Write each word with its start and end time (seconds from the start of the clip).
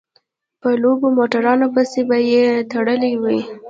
په 0.61 0.69
لویو 0.81 1.07
موټرانو 1.17 1.67
پسې 1.75 2.01
به 2.09 2.17
يې 2.31 2.45
تړلي 2.71 3.13
وو. 3.21 3.37